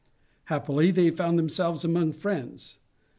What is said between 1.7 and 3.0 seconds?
among friends.